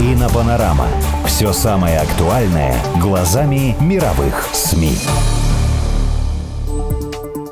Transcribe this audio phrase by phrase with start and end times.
[0.00, 0.88] Инопанорама.
[1.26, 4.98] Все самое актуальное глазами мировых СМИ.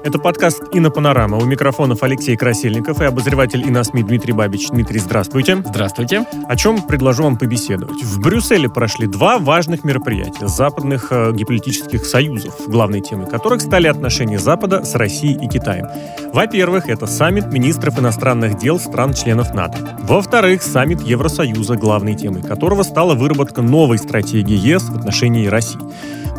[0.05, 1.37] Это подкаст «Инопанорама».
[1.37, 4.69] У микрофонов Алексей Красильников и обозреватель ИНОСМИ Дмитрий Бабич.
[4.69, 5.63] Дмитрий, здравствуйте.
[5.65, 6.27] Здравствуйте.
[6.49, 8.03] О чем предложу вам побеседовать.
[8.03, 14.41] В Брюсселе прошли два важных мероприятия западных э, геополитических союзов, главной темой которых стали отношения
[14.41, 15.87] Запада с Россией и Китаем.
[16.33, 19.97] Во-первых, это саммит министров иностранных дел стран-членов НАТО.
[20.03, 25.79] Во-вторых, саммит Евросоюза, главной темой которого стала выработка новой стратегии ЕС в отношении России.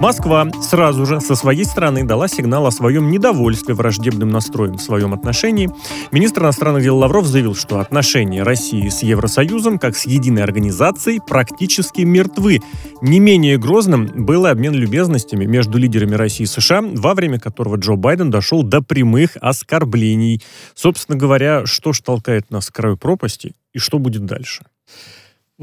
[0.03, 5.13] Москва сразу же со своей стороны дала сигнал о своем недовольстве враждебным настроем в своем
[5.13, 5.69] отношении.
[6.11, 12.01] Министр иностранных дел Лавров заявил, что отношения России с Евросоюзом, как с единой организацией, практически
[12.01, 12.59] мертвы.
[13.01, 17.95] Не менее грозным был обмен любезностями между лидерами России и США, во время которого Джо
[17.95, 20.41] Байден дошел до прямых оскорблений.
[20.75, 24.65] Собственно говоря, что ж толкает нас к краю пропасти и что будет дальше?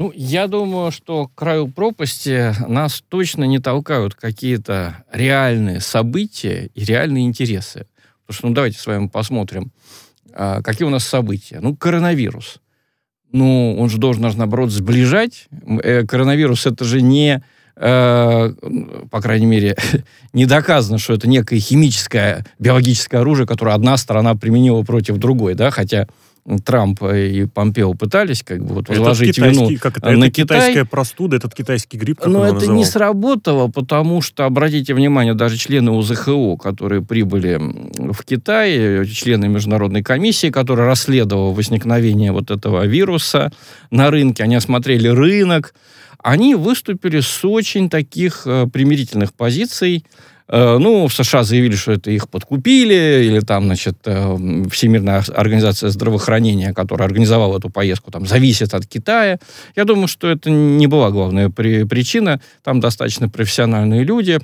[0.01, 6.83] Ну, я думаю, что к краю пропасти нас точно не толкают какие-то реальные события и
[6.83, 7.85] реальные интересы.
[8.25, 9.71] Потому что, ну, давайте с вами посмотрим,
[10.33, 11.59] а, какие у нас события.
[11.61, 12.61] Ну, коронавирус.
[13.31, 15.47] Ну, он же должен нас, наоборот, сближать.
[15.83, 17.43] Э, коронавирус это же не,
[17.75, 18.53] э,
[19.11, 19.77] по крайней мере,
[20.33, 25.69] не доказано, что это некое химическое, биологическое оружие, которое одна сторона применила против другой, да,
[25.69, 26.07] хотя
[26.65, 30.57] Трамп и Помпео пытались как бы вот возложить вину как это, на это Китай.
[30.57, 32.77] китайская простуда, этот китайский грипп, как Но это называл?
[32.77, 40.03] не сработало, потому что, обратите внимание, даже члены УЗХО, которые прибыли в Китай, члены международной
[40.03, 43.51] комиссии, которая расследовала возникновение вот этого вируса
[43.91, 45.75] на рынке, они осмотрели рынок,
[46.23, 50.05] они выступили с очень таких э, примирительных позиций.
[50.51, 54.37] Э, ну, в США заявили, что это их подкупили, или там, значит, э,
[54.69, 59.39] Всемирная организация здравоохранения, которая организовала эту поездку, там, зависит от Китая.
[59.77, 62.41] Я думаю, что это не была главная при- причина.
[62.63, 64.39] Там достаточно профессиональные люди.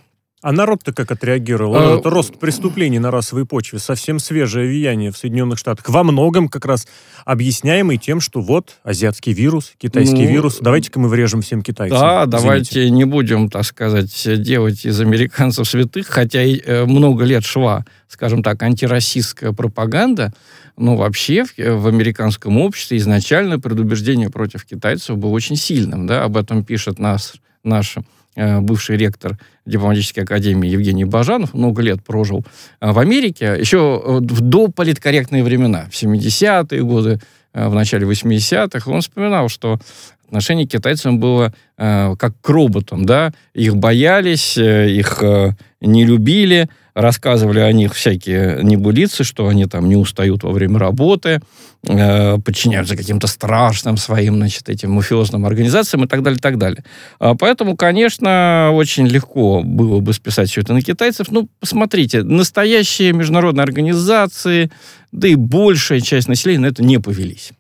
[0.48, 1.76] А народ-то как отреагировал?
[1.76, 5.90] А, это рост преступлений на расовой почве, совсем свежее влияние в Соединенных Штатах.
[5.90, 6.88] Во многом как раз
[7.26, 12.00] объясняемый тем, что вот азиатский вирус, китайский Ну, вирус, давайте-ка мы врежем всем китайцам.
[12.00, 12.38] Да, Извините.
[12.38, 17.84] давайте не будем, так сказать, делать из американцев святых, хотя и э, много лет шла,
[18.08, 20.32] скажем так, антироссийская пропаганда,
[20.78, 26.24] но вообще в, э, в американском обществе изначально предубеждение против китайцев было очень сильным, да,
[26.24, 27.34] об этом пишет нас,
[27.66, 28.02] наш э,
[28.38, 29.38] бывший ректор
[29.68, 32.46] дипломатической академии Евгений Бажанов, много лет прожил
[32.80, 37.20] э, в Америке, еще э, в дополиткорректные времена, в 70-е годы,
[37.54, 39.80] э, в начале 80-х, он вспоминал, что
[40.28, 46.06] отношение к китайцам было э, как к роботам, да, их боялись, э, их э, не
[46.06, 51.42] любили, рассказывали о них всякие небылицы, что они там не устают во время работы,
[51.88, 56.84] э, подчиняются каким-то страшным своим, значит, этим мафиозным организациям и так далее, и так далее.
[57.20, 61.28] А Поэтому, конечно, очень легко было бы списать все это на китайцев.
[61.30, 64.72] Ну, посмотрите, настоящие международные организации,
[65.12, 67.52] да и большая часть населения на это не повелись.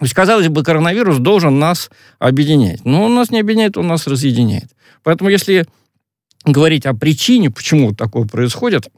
[0.00, 1.88] То есть, казалось бы, коронавирус должен нас
[2.18, 2.84] объединять.
[2.84, 4.70] Но он нас не объединяет, он нас разъединяет.
[5.04, 5.66] Поэтому, если
[6.44, 8.88] говорить о причине, почему такое происходит,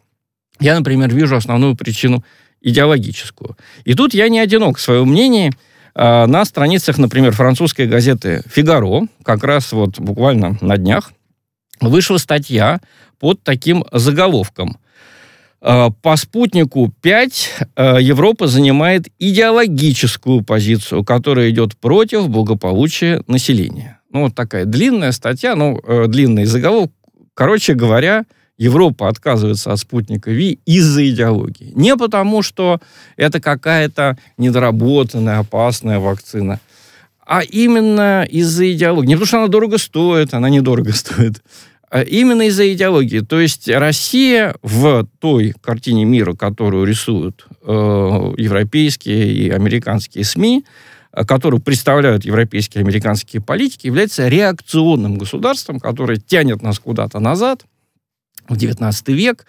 [0.61, 2.25] я, например, вижу основную причину
[2.61, 3.57] идеологическую.
[3.85, 5.53] И тут я не одинок в своем мнении.
[5.95, 11.13] А, На страницах, например, французской газеты «Фигаро», как раз вот буквально на днях,
[11.81, 12.81] вышла статья
[13.19, 14.79] под таким заголовком
[15.61, 24.01] а, по спутнику 5 а, Европа занимает идеологическую позицию, которая идет против благополучия населения.
[24.11, 26.93] Ну, вот такая длинная статья, ну, э, длинный заголовок.
[27.35, 28.25] Короче говоря,
[28.57, 31.73] Европа отказывается от спутника Ви из-за идеологии.
[31.75, 32.81] Не потому, что
[33.17, 36.61] это какая-то недоработанная, опасная вакцина,
[37.27, 39.09] а именно из-за идеологии.
[39.09, 41.43] Не потому, что она дорого стоит, она недорого стоит,
[41.91, 43.21] а именно из-за идеологии.
[43.21, 47.73] То есть Россия в той картине мира, которую рисуют э,
[48.37, 50.65] европейские и американские СМИ,
[51.27, 57.65] которую представляют европейские и американские политики, является реакционным государством, которое тянет нас куда-то назад,
[58.49, 59.47] в XIX век,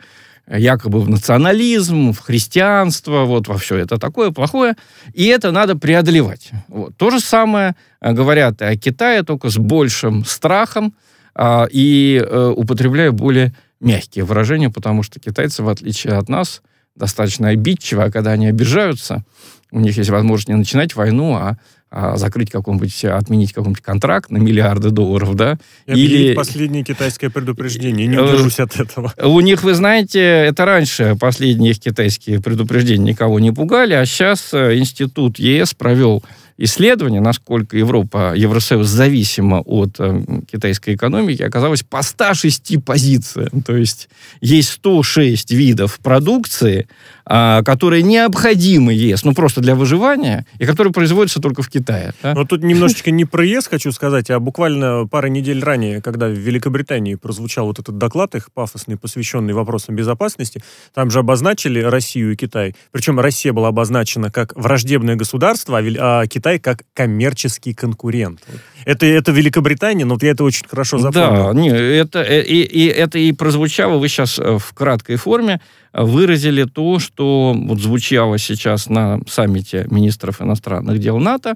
[0.48, 4.76] якобы в национализм, в христианство, вот во все это такое плохое,
[5.14, 6.52] и это надо преодолевать.
[6.68, 6.96] Вот.
[6.98, 10.94] То же самое э, говорят и о Китае, только с большим страхом,
[11.34, 16.62] а, и э, употребляя более мягкие выражения, потому что китайцы, в отличие от нас,
[16.96, 19.26] достаточно обидчивы, а когда они обижаются,
[19.76, 21.58] у них есть возможность не начинать войну, а
[21.92, 25.58] а, закрыть какой-нибудь, отменить какой-нибудь контракт на миллиарды долларов, да?
[25.86, 28.06] И Или последнее китайское предупреждение.
[28.06, 29.14] Не удержусь от этого.
[29.24, 34.78] У них, вы знаете, это раньше последние китайские предупреждения никого не пугали, а сейчас э,
[34.78, 36.22] институт ЕС провел
[36.58, 40.22] исследование, насколько Европа, Евросоюз зависима от э,
[40.52, 43.62] китайской экономики, оказалось по 106 позициям.
[43.62, 44.10] То есть
[44.42, 46.86] есть 106 видов продукции, э,
[47.26, 52.14] которые необходимы ЕС, ну просто для выживания, и которые производятся только в Китае.
[52.24, 52.34] Да?
[52.34, 56.34] Вот тут немножечко не про ЕС хочу сказать, а буквально пару недель ранее, когда в
[56.34, 60.64] Великобритании прозвучал вот этот доклад их пафосный, посвященный вопросам безопасности,
[60.94, 62.76] там же обозначили Россию и Китай.
[62.92, 68.40] Причем Россия была обозначена как враждебное государство, а Китай Китай как коммерческий конкурент.
[68.86, 71.54] Это, это Великобритания, но я это очень хорошо запомнил.
[71.54, 75.60] Да, не, это, э, и, и, это и прозвучало, вы сейчас э, в краткой форме
[75.98, 81.56] выразили то, что вот звучало сейчас на саммите министров иностранных дел НАТО,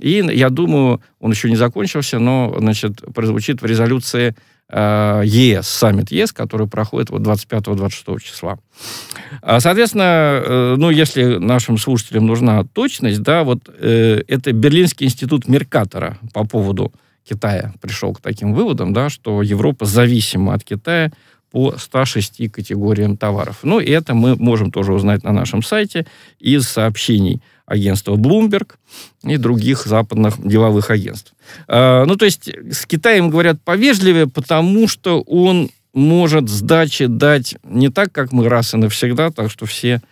[0.00, 4.34] и я думаю, он еще не закончился, но, значит, прозвучит в резолюции
[4.70, 8.58] Э, ЕС, саммит ЕС, который проходит вот 25-26 числа.
[9.42, 15.48] А, соответственно, э, ну, если нашим слушателям нужна точность, да, вот э, это Берлинский институт
[15.48, 16.92] Меркатора по поводу
[17.28, 21.12] Китая пришел к таким выводам, да, что Европа зависима от Китая
[21.54, 23.60] по 106 категориям товаров.
[23.62, 26.04] Ну, это мы можем тоже узнать на нашем сайте
[26.40, 28.72] из сообщений агентства Bloomberg
[29.22, 31.32] и других западных деловых агентств.
[31.68, 37.88] А, ну, то есть с Китаем говорят повежливее, потому что он может сдачи дать не
[37.88, 40.02] так, как мы раз и навсегда, так что все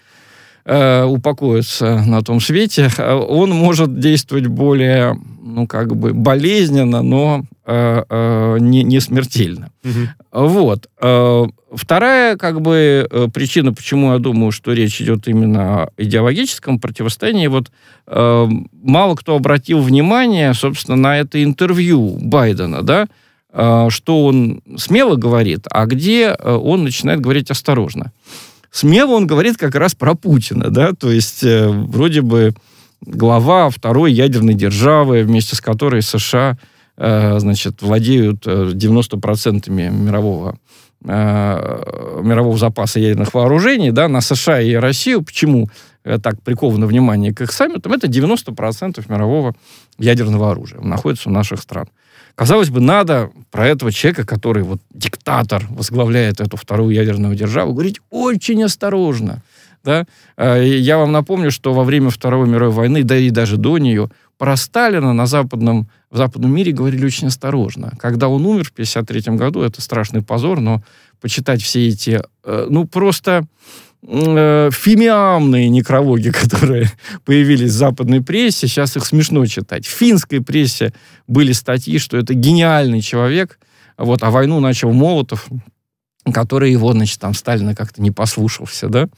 [0.65, 2.91] э, упокоятся на том свете.
[2.99, 9.71] А он может действовать более, ну, как бы болезненно, но э, э, не, не смертельно.
[9.85, 10.49] Угу.
[10.49, 10.89] Вот.
[11.01, 16.79] Э, вторая, как бы, э, причина, почему я думаю, что речь идет именно о идеологическом
[16.79, 17.71] противостоянии, вот
[18.07, 18.49] э,
[18.83, 23.07] мало кто обратил внимание, собственно, на это интервью Байдена, да,
[23.53, 28.13] э, что он смело говорит, а где э, он начинает говорить осторожно.
[28.73, 32.55] Смело он говорит как раз про Путина, да, то есть э, вроде бы
[33.03, 36.59] глава второй ядерной державы, вместе с которой США
[36.97, 40.59] Э, значит, владеют 90% э, мирового
[41.05, 45.69] э, мирового запаса ядерных вооружений, да, на США и Россию, почему
[46.05, 49.55] так приковано внимание к их саммитам, это 90% мирового
[49.99, 51.89] ядерного оружия находится у наших стран.
[52.35, 58.01] Казалось бы, надо про этого человека, который вот диктатор, возглавляет эту вторую ядерную державу, говорить
[58.11, 59.43] очень осторожно.
[59.85, 60.07] Да?
[60.39, 64.57] Я вам напомню, что во время Второй мировой войны, да и даже до нее, про
[64.57, 67.93] Сталина на западном, в западном мире говорили очень осторожно.
[67.99, 70.83] Когда он умер в 1953 году, это страшный позор, но
[71.21, 73.47] почитать все эти, э, ну, просто
[74.05, 76.91] фимиамные некрологи, которые
[77.25, 79.87] появились в западной прессе, сейчас их смешно читать.
[79.87, 80.93] В финской прессе
[81.27, 83.59] были статьи, что это гениальный человек,
[83.97, 85.47] вот, а войну начал Молотов,
[86.31, 89.09] который его, значит, там Сталина как-то не послушался, да.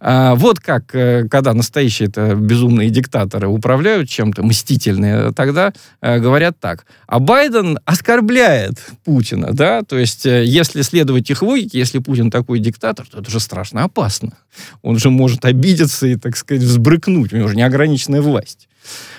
[0.00, 6.58] А, вот как, э, когда настоящие это безумные диктаторы управляют чем-то, мстительные, тогда а, говорят
[6.58, 6.86] так.
[7.06, 12.60] А Байден оскорбляет Путина, да, то есть э, если следовать их логике, если Путин такой
[12.60, 14.32] диктатор, то это же страшно опасно.
[14.80, 18.68] Он же может обидеться и, так сказать, взбрыкнуть, у него же неограниченная власть.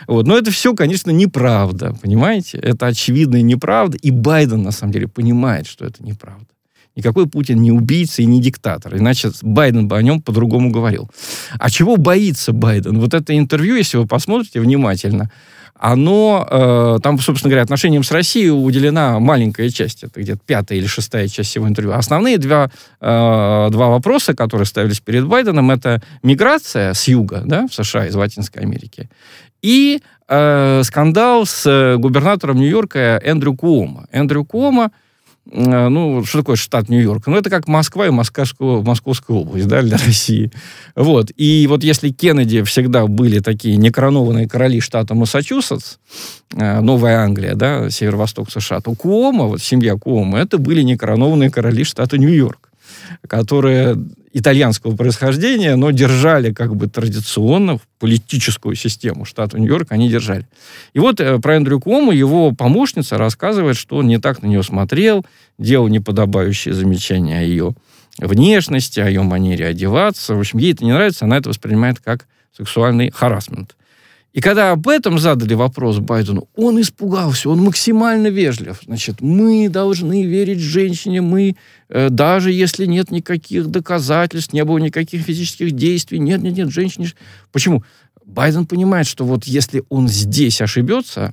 [0.08, 0.26] Вот.
[0.26, 2.58] Но это все, конечно, неправда, понимаете?
[2.58, 6.46] Это очевидная неправда, и Байден, на самом деле, понимает, что это неправда.
[6.96, 8.96] Никакой Путин не убийца и не диктатор.
[8.98, 11.10] Иначе Байден бы о нем по-другому говорил.
[11.60, 13.00] А чего боится Байден?
[13.00, 15.30] Вот это интервью, если вы посмотрите внимательно,
[15.78, 20.88] оно, э, там, собственно говоря, отношениям с Россией уделена маленькая часть, это где-то пятая или
[20.88, 21.94] шестая часть всего интервью.
[21.94, 22.72] Основные два,
[23.02, 28.16] э, два вопроса, которые ставились перед Байденом, это миграция с юга, да, в США из
[28.16, 29.10] Латинской Америки,
[29.62, 30.00] и
[30.30, 34.08] э, скандал с губернатором Нью-Йорка Эндрю Куомо.
[34.14, 34.90] Эндрю Э,
[35.52, 37.28] ну, что такое штат Нью-Йорк?
[37.28, 40.52] Ну, это как Москва и Московская, Московская область, да, для России.
[40.96, 41.32] Вот.
[41.36, 45.98] И вот если Кеннеди всегда были такие некоронованные короли штата Массачусетс,
[46.56, 51.84] э, Новая Англия, да, северо-восток США, то Куома, вот семья Куома, это были некоронованные короли
[51.84, 52.72] штата Нью-Йорк,
[53.28, 53.98] которые
[54.34, 60.46] итальянского происхождения, но держали как бы традиционно политическую систему штата Нью-Йорк, они держали.
[60.94, 64.62] И вот э, про Эндрю Куому его помощница рассказывает, что он не так на нее
[64.62, 65.26] смотрел,
[65.58, 67.76] делал неподобающие замечания о ее
[68.18, 70.36] внешности, о ее манере одеваться.
[70.36, 73.76] В общем, ей это не нравится, она это воспринимает как сексуальный харасмент.
[74.36, 78.82] И когда об этом задали вопрос Байдену, он испугался, он максимально вежлив.
[78.86, 81.56] Значит, мы должны верить женщине, мы,
[81.88, 87.14] э, даже если нет никаких доказательств, не было никаких физических действий, нет, нет, нет, женщине...
[87.54, 87.86] Почему?
[88.26, 91.32] Байден понимает, что вот если он здесь ошибется,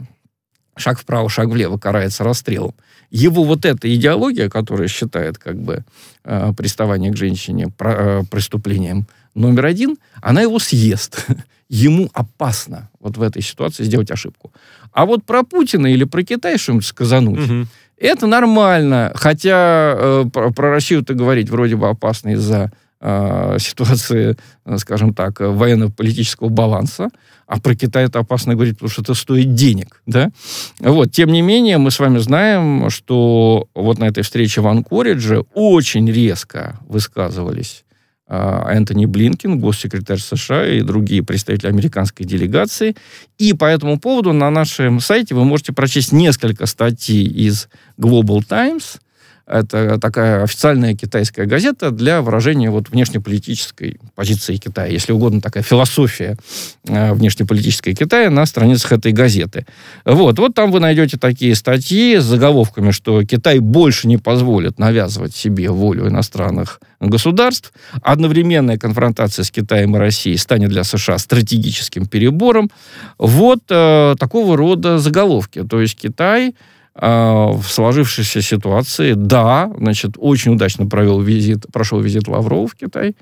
[0.77, 2.77] шаг вправо, шаг влево карается расстрелом.
[3.11, 5.85] Его вот эта идеология, которая считает как бы
[6.23, 11.27] э, приставание к женщине э, преступлением номер один, она его съест.
[11.73, 14.53] Ему опасно вот в этой ситуации сделать ошибку.
[14.93, 17.67] А вот про Путина или про Китай что-нибудь сказануть, угу.
[17.97, 19.11] это нормально.
[19.15, 24.37] Хотя э, про, про Россию-то говорить вроде бы опасно из-за э, ситуации,
[24.67, 27.09] э, скажем так, военно-политического баланса.
[27.47, 30.31] А про Китай это опасно говорить, потому что это стоит денег, да?
[30.79, 35.47] Вот, тем не менее, мы с вами знаем, что вот на этой встрече в Анкоридже
[35.55, 37.85] очень резко высказывались
[38.33, 42.97] Энтони Блинкин, госсекретарь США и другие представители американской делегации.
[43.39, 48.99] И по этому поводу на нашем сайте вы можете прочесть несколько статей из Global Times–
[49.53, 56.39] это такая официальная китайская газета для выражения вот внешнеполитической позиции Китая, если угодно, такая философия
[56.89, 59.67] э, внешнеполитической Китая на страницах этой газеты.
[60.07, 65.37] Вот, вот там вы найдете такие статьи с заголовками, что Китай больше не позволит навязывать
[65.37, 67.73] себе волю иностранных государств.
[68.03, 72.71] Одновременная конфронтация с Китаем и Россией станет для США стратегическим перебором.
[73.19, 75.63] Вот э, такого рода заголовки.
[75.63, 76.55] То есть Китай
[76.95, 83.17] в сложившейся ситуации, да, значит, очень удачно провел визит, прошел визит Лаврова в Китай.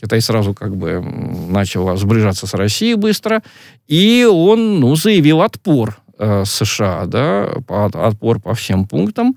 [0.00, 1.00] Китай сразу как бы
[1.48, 3.42] начал сближаться с Россией быстро,
[3.88, 9.36] и он, ну, заявил отпор э, США, да, отпор по всем пунктам.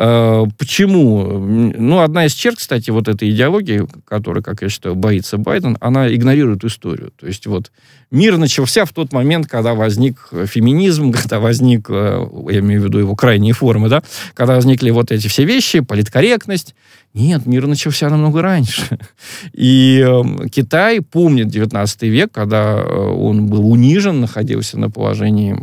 [0.00, 1.24] Э, почему?
[1.26, 6.14] Ну, одна из черт, кстати, вот этой идеологии, которая, как я считаю, боится Байден, она
[6.14, 7.10] игнорирует историю.
[7.18, 7.72] То есть вот
[8.12, 12.98] мир начался в тот момент, когда возник феминизм, когда возник, э, я имею в виду
[12.98, 16.76] его крайние формы, да, когда возникли вот эти все вещи, политкорректность.
[17.12, 18.98] Нет, мир начался намного раньше.
[19.52, 25.56] И э, Китай помнит 19 век, когда э, он был унижен, находился на положении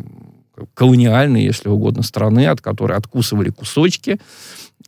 [0.76, 4.20] колониальной, если угодно, страны, от которой откусывали кусочки.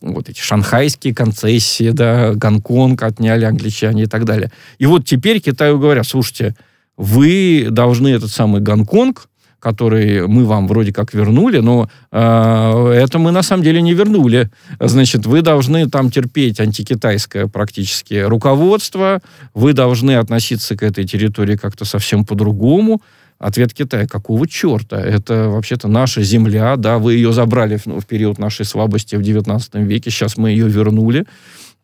[0.00, 4.52] Вот эти шанхайские концессии, да, Гонконг отняли англичане и так далее.
[4.78, 6.54] И вот теперь Китаю говорят, слушайте,
[6.96, 9.28] вы должны этот самый Гонконг,
[9.60, 14.50] который мы вам вроде как вернули, но э, это мы на самом деле не вернули.
[14.78, 19.20] Значит, вы должны там терпеть антикитайское практически руководство,
[19.54, 23.02] вы должны относиться к этой территории как-то совсем по-другому.
[23.38, 25.00] Ответ Китая, какого черта?
[25.00, 29.74] Это вообще-то наша земля, да, вы ее забрали ну, в период нашей слабости в 19
[29.76, 31.24] веке, сейчас мы ее вернули,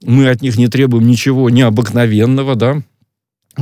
[0.02, 2.82] мы от них не требуем ничего необыкновенного, да,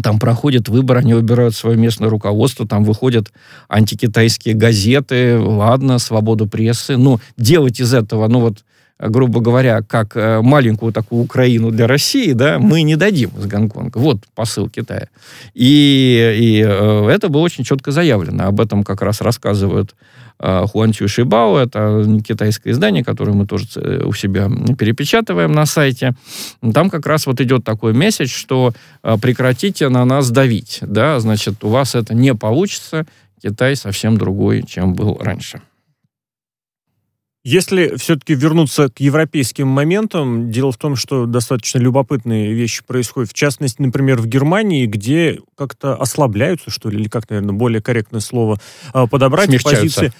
[0.02, 3.30] там проходит выбор, они выбирают свое местное руководство, там выходят
[3.68, 8.64] антикитайские газеты, ладно, свободу прессы, но делать из этого, ну вот,
[9.08, 13.98] грубо говоря, как э, маленькую такую Украину для России, да, мы не дадим из Гонконга.
[13.98, 15.08] Вот посыл Китая.
[15.54, 18.46] И, и э, это было очень четко заявлено.
[18.46, 19.94] Об этом как раз рассказывают
[20.38, 21.58] э, Хуан Цю Шибао.
[21.58, 26.14] Это китайское издание, которое мы тоже у себя перепечатываем на сайте.
[26.72, 30.78] Там как раз вот идет такой месседж, что прекратите на нас давить.
[30.82, 33.04] Да, значит, у вас это не получится.
[33.42, 35.60] Китай совсем другой, чем был раньше.
[37.44, 43.30] Если все-таки вернуться к европейским моментам, дело в том, что достаточно любопытные вещи происходят.
[43.30, 48.20] В частности, например, в Германии, где как-то ослабляются, что ли, или как, наверное, более корректное
[48.20, 48.60] слово
[48.92, 50.12] а, подобрать позиции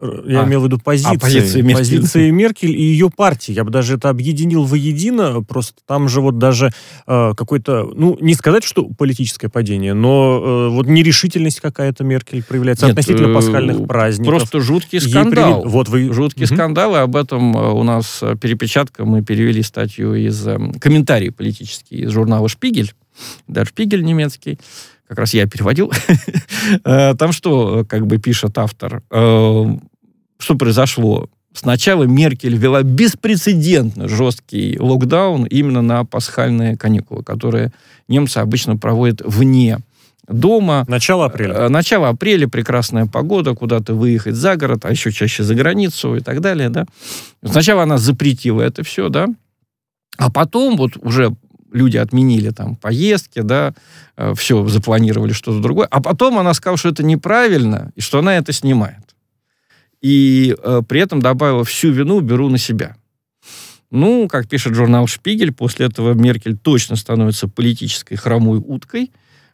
[0.00, 1.78] я а, имел в виду позиции, а, позиции, Меркель.
[1.78, 3.52] позиции Меркель и ее партии.
[3.52, 5.42] Я бы даже это объединил воедино.
[5.42, 6.72] Просто там же вот даже
[7.06, 12.86] э, какой-то, ну, не сказать, что политическое падение, но э, вот нерешительность какая-то Меркель проявляется
[12.86, 14.34] Нет, относительно э, пасхальных праздников.
[14.34, 15.62] Просто жуткий скандал.
[15.62, 15.72] Привели...
[15.72, 16.12] Вот вы...
[16.12, 16.54] Жуткий угу.
[16.54, 19.04] скандал, и об этом э, у нас э, перепечатка.
[19.04, 22.94] Мы перевели статью из э, комментарий политический из журнала «Шпигель».
[23.48, 24.58] Да, «Шпигель» немецкий
[25.08, 25.90] как раз я переводил.
[26.84, 29.02] Там что, как бы пишет автор,
[30.38, 31.28] что произошло?
[31.52, 37.72] Сначала Меркель ввела беспрецедентно жесткий локдаун именно на пасхальные каникулы, которые
[38.06, 39.78] немцы обычно проводят вне
[40.28, 40.84] дома.
[40.88, 41.54] Начало апреля.
[41.54, 46.20] Э, начало апреля, прекрасная погода, куда-то выехать за город, а еще чаще за границу и
[46.20, 46.86] так далее, да.
[47.44, 49.26] Сначала она запретила это все, да,
[50.16, 51.34] а потом вот уже
[51.72, 53.74] люди отменили там поездки, да,
[54.16, 58.36] э, все, запланировали что-то другое, а потом она сказала, что это неправильно, и что она
[58.36, 59.07] это снимает
[60.00, 62.96] и э, при этом добавила всю вину беру на себя.
[63.90, 69.10] Ну, как пишет журнал «Шпигель», после этого Меркель точно становится политической хромой уткой.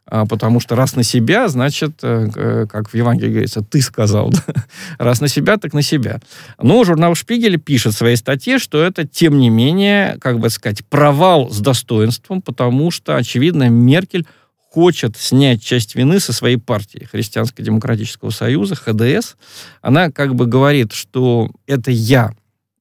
[0.07, 4.31] А, потому что раз на себя, значит, э, э, как в Евангелии говорится, ты сказал.
[4.31, 4.43] Да?
[4.99, 6.21] Раз на себя, так на себя.
[6.61, 10.85] Но журнал «Шпигель» пишет в своей статье, что это, тем не менее, как бы сказать,
[10.87, 14.27] провал с достоинством, потому что, очевидно, Меркель
[14.75, 19.37] хочет снять часть вины со своей партии, Христианско-демократического союза, ХДС.
[19.83, 22.33] Она как бы говорит, что это я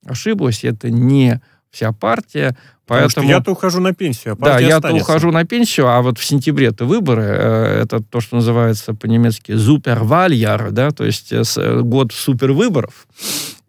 [0.03, 2.57] ошиблась, это не вся партия,
[2.87, 3.29] Поэтому...
[3.29, 7.23] Я-то ухожу на пенсию, а Да, я-то ухожу на пенсию, а вот в сентябре-то выборы,
[7.23, 13.07] э, это то, что называется по-немецки «Супервальяр», да, то есть э, э, год супервыборов.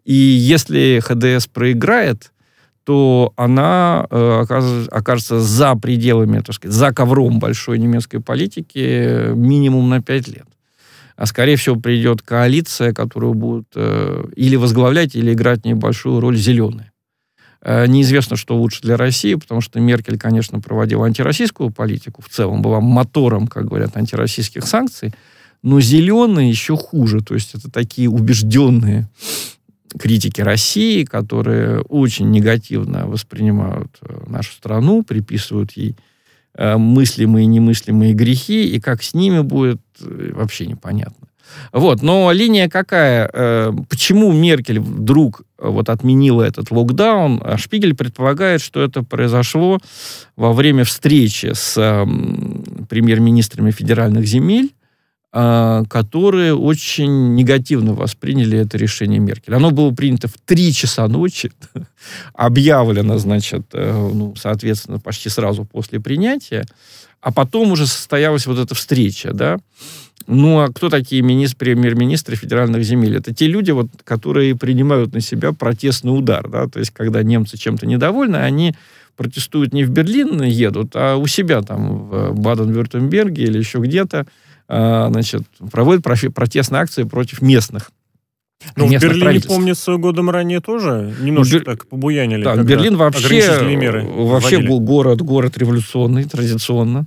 [0.03, 2.33] И если ХДС проиграет,
[2.85, 9.89] то она э, окажется, окажется за пределами, так сказать, за ковром большой немецкой политики минимум
[9.89, 10.45] на пять лет.
[11.17, 16.91] А скорее всего придет коалиция, которую будут э, или возглавлять, или играть небольшую роль зеленые.
[17.61, 22.61] Э, неизвестно, что лучше для России, потому что Меркель, конечно, проводила антироссийскую политику, в целом
[22.61, 25.11] была мотором, как говорят, антироссийских санкций,
[25.63, 27.21] но зеленые еще хуже.
[27.21, 29.09] То есть это такие убежденные
[29.99, 35.95] критики России, которые очень негативно воспринимают э, нашу страну, приписывают ей
[36.55, 41.27] э, мыслимые и немыслимые грехи, и как с ними будет, вообще непонятно.
[41.71, 43.29] Вот, но линия какая?
[43.31, 47.41] Э, почему Меркель вдруг э, вот отменила этот локдаун?
[47.43, 49.79] А Шпигель предполагает, что это произошло
[50.35, 51.75] во время встречи с
[52.89, 54.84] премьер-министрами федеральных земель, э,
[55.35, 59.55] которые очень негативно восприняли это решение Меркель.
[59.55, 61.51] Оно было принято в 3 часа ночи,
[62.33, 66.65] объявлено, значит, ну, соответственно, почти сразу после принятия,
[67.19, 69.57] а потом уже состоялась вот эта встреча, да,
[70.27, 73.17] ну, а кто такие министр, премьер-министры федеральных земель?
[73.17, 76.47] Это те люди, вот, которые принимают на себя протестный удар.
[76.49, 76.67] Да?
[76.67, 78.73] То есть, когда немцы чем-то недовольны, они
[79.15, 84.25] протестуют не в Берлин едут, а у себя там в Баден-Вюртемберге или еще где-то, а,
[84.67, 87.91] значит, проводят протестные акции против местных
[88.75, 91.65] ну, в Берлине, помнится, годом ранее тоже немножко Бер...
[91.65, 92.43] так побуянили.
[92.43, 93.61] Да, Берлин вообще,
[94.01, 97.05] вообще был город, город революционный, традиционно.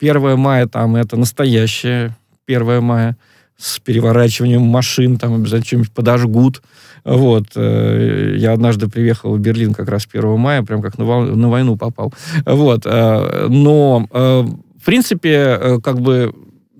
[0.00, 3.16] 1 мая там это настоящее 1 мая
[3.56, 6.62] с переворачиванием машин, там обязательно что-нибудь подожгут.
[7.04, 7.46] Вот.
[7.54, 11.76] Э, я однажды приехал в Берлин как раз 1 мая, прям как на, на войну
[11.76, 12.12] попал.
[12.44, 12.82] Вот.
[12.84, 14.42] Э, но, э,
[14.80, 16.34] в принципе, как бы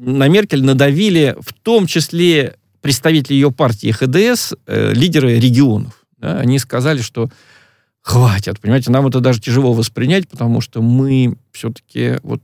[0.04, 6.04] на Меркель надавили в том числе представители ее партии ХДС, лидеры регионов.
[6.18, 7.30] Да, они сказали, что
[8.00, 12.42] хватит, понимаете, нам это даже тяжело воспринять, потому что мы все-таки вот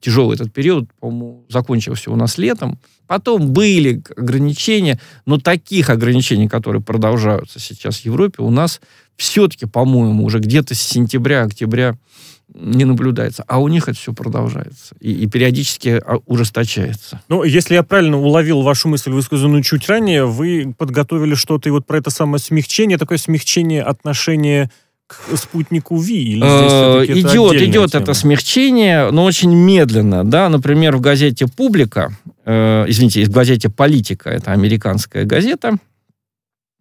[0.00, 2.78] тяжелый этот период, по-моему, закончился у нас летом.
[3.06, 8.80] Потом были ограничения, но таких ограничений, которые продолжаются сейчас в Европе, у нас
[9.16, 11.98] все-таки, по-моему, уже где-то с сентября-октября
[12.54, 13.44] не наблюдается.
[13.46, 14.94] А у них это все продолжается.
[15.00, 17.20] И, и периодически а, ужесточается.
[17.28, 21.86] Ну, если я правильно уловил вашу мысль, высказанную чуть ранее, вы подготовили что-то и вот
[21.86, 24.70] про это самое смягчение, такое смягчение отношения
[25.06, 26.22] к спутнику Ви?
[26.22, 30.24] Или э, идет, идет это смягчение, но очень медленно.
[30.24, 30.48] Да?
[30.48, 32.12] Например, в газете «Публика»,
[32.44, 35.78] э, извините, в газете «Политика», это американская газета,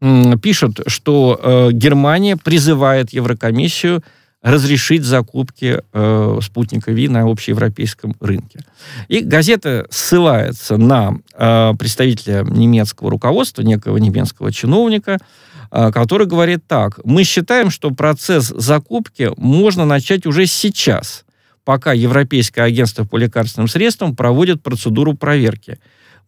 [0.01, 4.03] э, пишут, что э, Германия призывает Еврокомиссию
[4.41, 8.61] разрешить закупки э, спутника ВИ на общеевропейском рынке.
[9.09, 15.19] И газета ссылается на э, представителя немецкого руководства, некого немецкого чиновника,
[15.71, 16.99] а, который говорит так.
[17.03, 21.25] Мы считаем, что процесс закупки можно начать уже сейчас,
[21.63, 25.79] пока Европейское агентство по лекарственным средствам проводит процедуру проверки.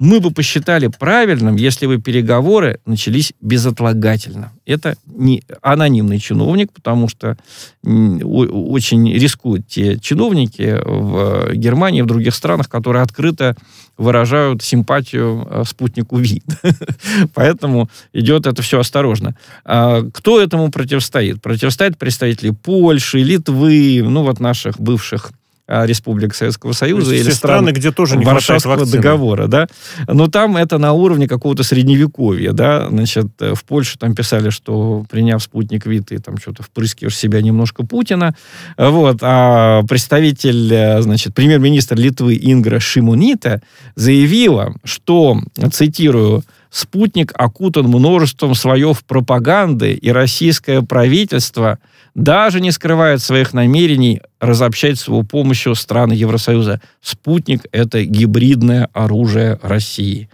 [0.01, 4.51] Мы бы посчитали правильным, если бы переговоры начались безотлагательно.
[4.65, 7.37] Это не анонимный чиновник, потому что
[7.83, 13.55] очень рискуют те чиновники в Германии в других странах, которые открыто
[13.95, 16.41] выражают симпатию э, спутнику ВИ.
[17.35, 19.35] Поэтому идет это все осторожно.
[19.65, 21.43] А кто этому противостоит?
[21.43, 25.31] Противостоят представители Польши, Литвы, ну вот наших бывших
[25.71, 29.67] республик Советского Союза или страны, где тоже не Варшавского договора, да.
[30.07, 32.89] Но там это на уровне какого-то средневековья, да.
[32.89, 37.41] Значит, э, в Польше там писали, что приняв спутник ВИ, ты там что-то впрыскиваешь себя
[37.41, 38.35] немножко Путина.
[38.77, 39.19] Вот.
[39.21, 43.61] А представитель, э, значит, премьер-министр Литвы Ингра Шимунита
[43.95, 45.39] заявила, что,
[45.71, 51.79] цитирую, спутник окутан множеством слоев пропаганды, и российское правительство–
[52.13, 56.81] даже не скрывает своих намерений разобщать с его помощью страны Евросоюза.
[57.01, 60.29] Спутник— это гибридное оружие России.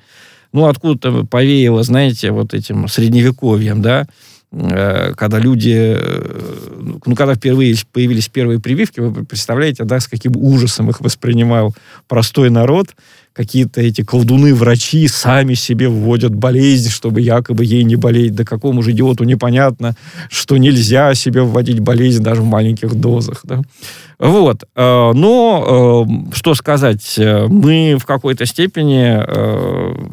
[0.53, 4.07] Ну, откуда-то повеяло, знаете, вот этим средневековьем, да,
[4.51, 10.35] э, когда люди, э, ну, когда впервые появились первые прививки, вы представляете, да, с каким
[10.35, 11.75] ужасом их воспринимал
[12.07, 12.95] простой народ,
[13.37, 18.33] какие-то эти колдуны-врачи сами себе вводят болезнь, чтобы якобы ей не болеть.
[18.33, 19.95] Да какому же идиоту непонятно,
[20.29, 23.41] что нельзя себе вводить болезнь даже в маленьких дозах.
[23.43, 23.61] Да?
[24.17, 24.63] Вот.
[24.75, 29.23] Э, но, э, что сказать, э, мы в какой-то степени,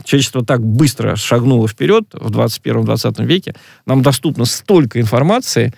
[0.04, 3.54] человечество так быстро шагнуло вперед в 21-20 веке,
[3.86, 5.72] нам доступно столько информации,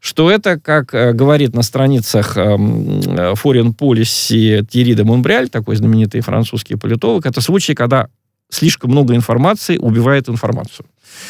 [0.00, 6.22] что это, как э, говорит на страницах э, Foreign Policy Thierry де Монбриаль, такой знаменитый
[6.22, 8.08] французский политолог, это случай, когда
[8.48, 10.86] слишком много информации убивает информацию.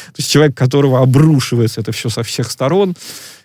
[0.07, 2.95] То есть человек, которого обрушивается это все со всех сторон,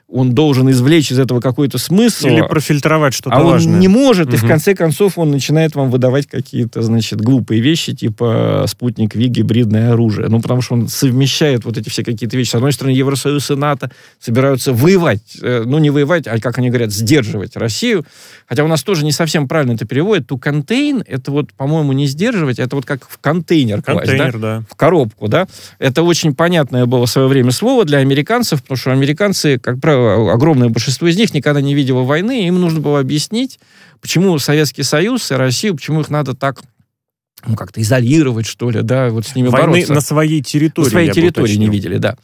[0.08, 2.28] он должен извлечь из этого какой-то смысл.
[2.28, 3.74] Или профильтровать что-то а важное.
[3.74, 4.36] он не может, угу.
[4.36, 9.26] и в конце концов он начинает вам выдавать какие-то, значит, глупые вещи, типа спутник Ви,
[9.26, 10.28] гибридное оружие.
[10.28, 12.50] Ну, потому что он совмещает вот эти все какие-то вещи.
[12.50, 13.90] С одной стороны, Евросоюз и НАТО
[14.20, 18.06] собираются воевать, э, ну, не воевать, а, как они говорят, сдерживать Россию.
[18.48, 20.30] Хотя у нас тоже не совсем правильно это переводит.
[20.30, 24.58] To contain, это вот, по-моему, не сдерживать, это вот как в контейнер, контейнер класть, да?
[24.58, 24.64] да?
[24.70, 25.48] В коробку, да?
[25.80, 29.95] Это очень понятное было в свое время слово для американцев, потому что американцы, как правило,
[29.96, 33.58] огромное большинство из них никогда не видело войны, им нужно было объяснить,
[34.00, 36.62] почему Советский Союз и Россию, почему их надо так
[37.46, 39.92] ну, как-то изолировать, что ли, да, вот с ними Войны бороться.
[39.94, 40.86] на своей территории.
[40.86, 42.16] На своей территории не видели, да.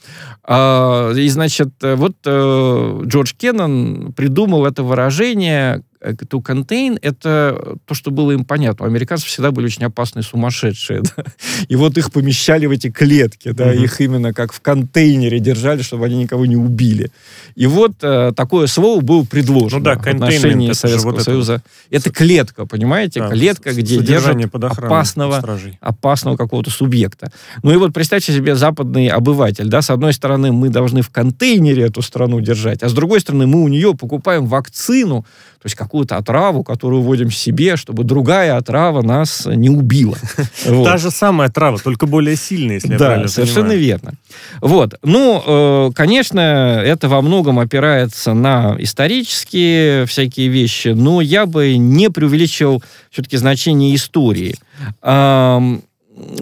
[0.42, 8.10] А, и, значит, вот э, Джордж Кеннон придумал это выражение to contain, это то, что
[8.10, 8.86] было им понятно.
[8.86, 11.02] У американцев всегда были очень опасные сумасшедшие.
[11.16, 11.24] Да?
[11.68, 13.82] И вот их помещали в эти клетки, да, угу.
[13.82, 17.10] их именно как в контейнере держали, чтобы они никого не убили.
[17.54, 21.62] И вот э, такое слово было предложено ну, да, в отношении Советского вот Союза.
[21.90, 23.20] Это, это клетка, понимаете?
[23.20, 25.44] Да, клетка, где держат опасного,
[25.80, 27.30] опасного какого-то субъекта.
[27.62, 31.84] Ну и вот представьте себе западный обыватель, да, с одной стороны мы должны в контейнере
[31.84, 35.22] эту страну держать, а с другой стороны мы у нее покупаем вакцину,
[35.62, 40.16] то есть какую-то отраву, которую вводим себе, чтобы другая отрава нас не убила.
[40.64, 44.14] Та же самая трава, только более сильная, если я правильно совершенно верно.
[44.62, 44.94] Вот.
[45.02, 46.40] Ну, э, конечно,
[46.82, 53.94] это во многом опирается на исторические всякие вещи, но я бы не преувеличил все-таки значение
[53.94, 54.54] истории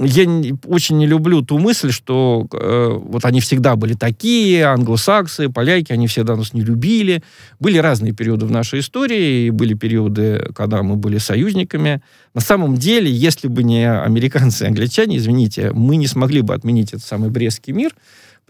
[0.02, 0.26] я
[0.66, 6.06] очень не люблю ту мысль, что э, вот они всегда были такие, англосаксы, поляки, они
[6.06, 7.22] всегда нас не любили.
[7.58, 12.02] Были разные периоды в нашей истории, были периоды, когда мы были союзниками.
[12.34, 16.90] На самом деле, если бы не американцы и англичане, извините, мы не смогли бы отменить
[16.90, 17.92] этот самый Брестский мир,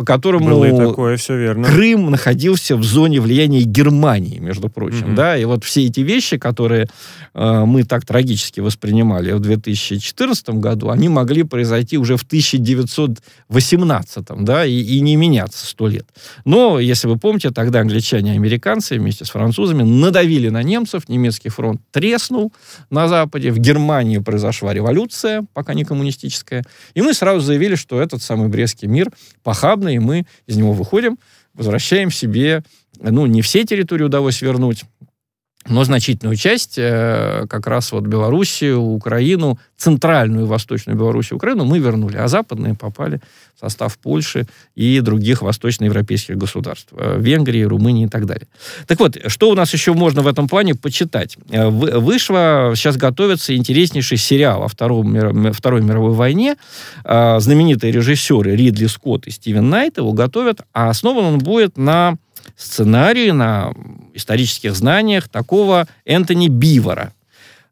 [0.00, 1.68] по которому Было и такое, все верно.
[1.68, 5.14] Крым находился в зоне влияния Германии, между прочим, mm-hmm.
[5.14, 6.88] да, и вот все эти вещи, которые
[7.34, 14.64] э, мы так трагически воспринимали в 2014 году, они могли произойти уже в 1918, да,
[14.64, 16.06] и, и не меняться сто лет.
[16.46, 21.50] Но, если вы помните, тогда англичане и американцы вместе с французами надавили на немцев, немецкий
[21.50, 22.54] фронт треснул
[22.88, 28.22] на Западе, в Германии произошла революция, пока не коммунистическая, и мы сразу заявили, что этот
[28.22, 29.10] самый Брестский мир
[29.42, 31.18] похабный, и мы из него выходим,
[31.54, 32.62] возвращаем себе,
[33.00, 34.84] ну, не все территории удалось вернуть,
[35.68, 41.78] но значительную часть, э, как раз вот Белоруссию, Украину, центральную и восточную Белоруссию, Украину мы
[41.78, 43.20] вернули, а западные попали
[43.56, 48.48] в состав Польши и других восточноевропейских государств, э, Венгрии, Румынии и так далее.
[48.86, 51.36] Так вот, что у нас еще можно в этом плане почитать?
[51.50, 56.56] Э, вышло, сейчас готовится интереснейший сериал о Второй мировой войне.
[57.04, 62.16] Знаменитые режиссеры Ридли Скотт и Стивен Найт его готовят, а основан он будет на
[62.56, 63.72] сценарии, на
[64.14, 67.12] исторических знаниях такого Энтони Бивора,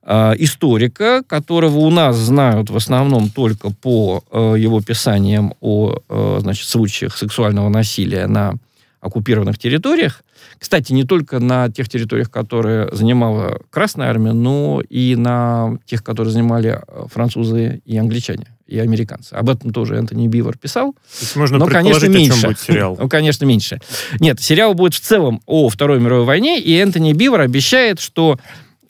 [0.02, 6.38] э, историка, которого у нас знают в основном только по э, его писаниям о э,
[6.40, 8.54] значит, случаях сексуального насилия на
[9.00, 10.22] оккупированных территориях.
[10.58, 16.32] Кстати, не только на тех территориях, которые занимала Красная Армия, но и на тех, которые
[16.32, 16.80] занимали
[17.12, 19.32] французы и англичане и американцы.
[19.32, 20.92] Об этом тоже Энтони Бивер писал.
[20.92, 22.46] То есть можно но, конечно, меньше.
[22.46, 22.96] будет сериал.
[23.00, 23.80] ну, конечно, меньше.
[24.20, 28.38] Нет, сериал будет в целом о Второй мировой войне, и Энтони Бивер обещает, что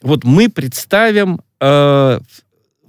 [0.01, 2.19] вот мы представим э,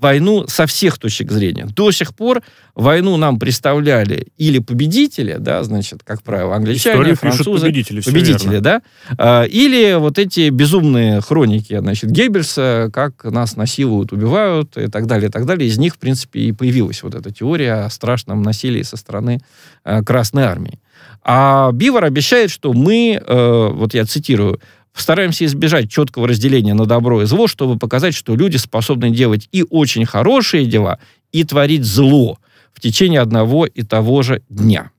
[0.00, 1.66] войну со всех точек зрения.
[1.66, 2.42] До сих пор
[2.74, 8.82] войну нам представляли или победители, да, значит, как правило, англичане, Историю французы, победители, победители да,
[9.18, 15.28] а, или вот эти безумные хроники, значит, Геббельса, как нас насилуют, убивают и так далее,
[15.28, 15.68] и так далее.
[15.68, 19.40] Из них, в принципе, и появилась вот эта теория о страшном насилии со стороны
[19.84, 20.78] а, Красной Армии.
[21.22, 24.58] А Бивор обещает, что мы, э, вот я цитирую,
[24.94, 29.64] Стараемся избежать четкого разделения на добро и зло, чтобы показать, что люди способны делать и
[29.68, 30.98] очень хорошие дела,
[31.33, 32.38] и творить зло
[32.72, 34.90] в течение одного и того же дня.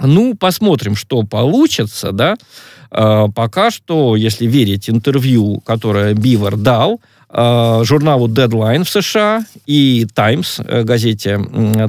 [0.00, 2.36] Ну, посмотрим, что получится, да.
[2.90, 10.06] Э, пока что, если верить интервью, которое Бивер дал, э, журналу Deadline в США и
[10.14, 11.40] Times, э, газете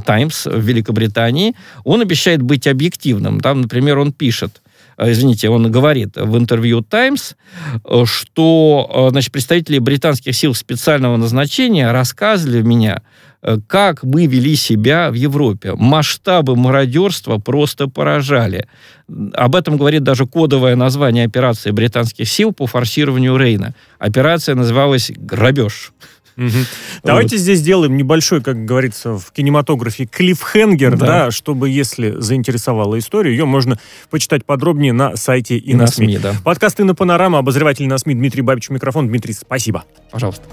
[0.05, 3.39] Times в Великобритании, он обещает быть объективным.
[3.39, 4.61] Там, например, он пишет,
[4.97, 7.35] извините, он говорит в интервью Times,
[8.05, 13.01] что значит, представители британских сил специального назначения рассказывали меня,
[13.43, 15.73] Э, как мы вели себя в Европе.
[15.75, 18.67] Масштабы мародерства просто поражали.
[19.33, 23.73] Об этом говорит даже кодовое название операции британских сил по форсированию Рейна.
[23.99, 25.91] Операция называлась «Грабеж».
[26.37, 26.47] Угу.
[27.03, 27.41] Давайте вот.
[27.41, 31.05] здесь сделаем небольшой, как говорится в кинематографе, клиффхенгер, да.
[31.05, 36.05] да, чтобы, если заинтересовала история, ее можно почитать подробнее на сайте и на, на СМИ.
[36.05, 36.35] СМИ да.
[36.43, 39.07] Подкаст «Инна Панорама», обозреватель на СМИ Дмитрий Бабич, микрофон.
[39.07, 39.83] Дмитрий, спасибо.
[40.11, 40.43] Пожалуйста.